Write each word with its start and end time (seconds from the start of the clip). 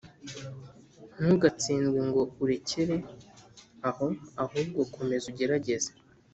ntugatsindwe 1.19 1.99
ngo 2.09 2.21
urekere 2.43 2.95
aho 3.89 4.07
ahubwo 4.43 4.79
komeza 4.95 5.25
ugerageze 5.31 5.91